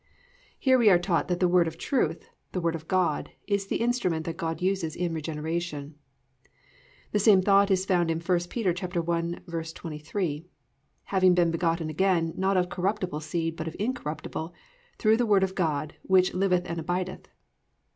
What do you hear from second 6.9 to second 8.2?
The same thought is found in